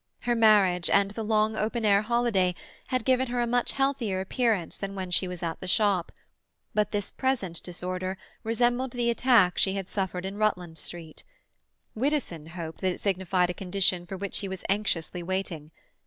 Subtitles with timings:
[0.21, 2.55] Her marriage, and the long open air holiday,
[2.87, 6.11] had given her a much healthier appearance than when she was at the shop;
[6.73, 11.23] but this present disorder resembled the attack she had suffered in Rutland Street.
[11.93, 15.69] Widdowson hoped that it signified a condition for which he was anxiously waiting.